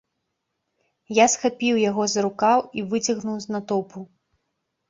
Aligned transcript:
Я 1.17 1.25
схапіў 1.33 1.75
яго 1.89 2.07
за 2.13 2.19
рукаў 2.27 2.65
і 2.81 2.87
выцягнуў 2.95 3.37
з 3.45 3.57
натоўпу. 3.59 3.99